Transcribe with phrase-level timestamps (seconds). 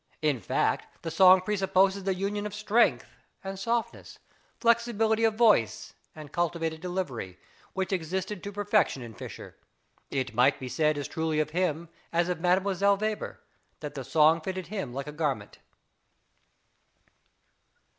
[0.23, 3.05] In fact, the song presupposes the union of strength
[3.43, 4.17] and softness,
[4.59, 7.37] flexibility of voice and cultivated delivery,
[7.73, 9.55] which existed to perfection in Fischer;
[10.09, 12.99] it might be said as truly of him as of Mdlle.
[12.99, 13.41] Weber,
[13.81, 15.59] that the song fitted him like a garment.